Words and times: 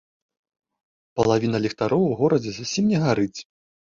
Палавіна 1.19 1.57
ліхтароў 1.67 2.03
у 2.07 2.17
горадзе 2.21 2.51
зусім 2.57 2.89
не 2.95 2.99
гарыць. 3.07 3.39